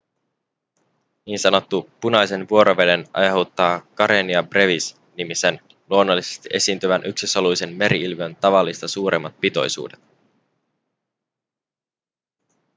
ns 1.27 1.43
punaisen 2.01 2.49
vuoroveden 2.49 3.07
aiheuttaa 3.13 3.85
karenia 3.95 4.43
brevis 4.43 4.97
nimisen 5.17 5.59
luonnollisesti 5.89 6.49
esiintyvän 6.53 7.05
yksisoluisen 7.05 7.73
merieliön 7.75 8.35
tavallista 8.35 8.87
suuremmat 8.87 9.39
pitoisuudet 9.41 9.99